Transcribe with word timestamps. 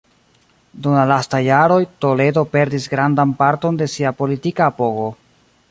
Dum 0.85 0.95
la 0.99 1.03
lastaj 1.11 1.41
jaroj, 1.47 1.77
Toledo 2.05 2.45
perdis 2.55 2.89
grandan 2.95 3.37
parton 3.45 3.79
de 3.83 3.91
sia 3.97 4.17
politika 4.23 4.71
apogo. 4.75 5.11